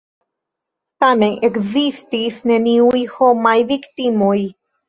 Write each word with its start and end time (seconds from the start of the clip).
Tamen, 1.03 1.35
ekzistis 1.49 2.41
neniuj 2.53 3.05
homaj 3.19 3.55
viktimoj. 3.75 4.37